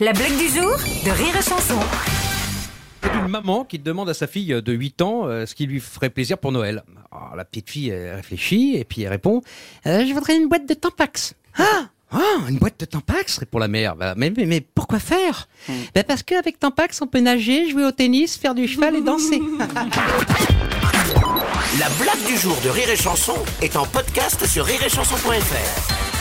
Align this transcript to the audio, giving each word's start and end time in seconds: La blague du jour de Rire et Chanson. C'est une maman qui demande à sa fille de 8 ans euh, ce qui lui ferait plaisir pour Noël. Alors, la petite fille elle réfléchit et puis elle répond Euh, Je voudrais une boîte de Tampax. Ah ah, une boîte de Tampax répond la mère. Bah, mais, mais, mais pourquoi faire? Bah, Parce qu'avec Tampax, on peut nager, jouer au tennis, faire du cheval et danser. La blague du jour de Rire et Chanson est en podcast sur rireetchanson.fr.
La 0.00 0.14
blague 0.14 0.38
du 0.38 0.48
jour 0.48 0.70
de 1.04 1.10
Rire 1.10 1.36
et 1.38 1.42
Chanson. 1.42 1.78
C'est 3.02 3.12
une 3.14 3.28
maman 3.28 3.62
qui 3.64 3.78
demande 3.78 4.08
à 4.08 4.14
sa 4.14 4.26
fille 4.26 4.46
de 4.48 4.72
8 4.72 5.02
ans 5.02 5.26
euh, 5.26 5.44
ce 5.44 5.54
qui 5.54 5.66
lui 5.66 5.80
ferait 5.80 6.08
plaisir 6.08 6.38
pour 6.38 6.50
Noël. 6.50 6.82
Alors, 7.12 7.36
la 7.36 7.44
petite 7.44 7.68
fille 7.68 7.90
elle 7.90 8.14
réfléchit 8.14 8.74
et 8.76 8.84
puis 8.84 9.02
elle 9.02 9.10
répond 9.10 9.42
Euh, 9.86 10.06
Je 10.06 10.14
voudrais 10.14 10.36
une 10.38 10.48
boîte 10.48 10.66
de 10.66 10.72
Tampax. 10.72 11.34
Ah 11.58 11.88
ah, 12.10 12.18
une 12.48 12.56
boîte 12.58 12.80
de 12.80 12.86
Tampax 12.86 13.36
répond 13.38 13.58
la 13.58 13.68
mère. 13.68 13.94
Bah, 13.96 14.14
mais, 14.16 14.32
mais, 14.34 14.46
mais 14.46 14.60
pourquoi 14.62 14.98
faire? 14.98 15.46
Bah, 15.94 16.02
Parce 16.04 16.22
qu'avec 16.22 16.58
Tampax, 16.58 17.00
on 17.02 17.06
peut 17.06 17.20
nager, 17.20 17.68
jouer 17.70 17.84
au 17.84 17.92
tennis, 17.92 18.36
faire 18.38 18.54
du 18.54 18.66
cheval 18.66 18.96
et 18.96 19.02
danser. 19.02 19.40
La 21.78 21.88
blague 22.02 22.26
du 22.26 22.36
jour 22.38 22.56
de 22.64 22.70
Rire 22.70 22.88
et 22.88 22.96
Chanson 22.96 23.34
est 23.60 23.76
en 23.76 23.84
podcast 23.86 24.46
sur 24.46 24.64
rireetchanson.fr. 24.64 26.11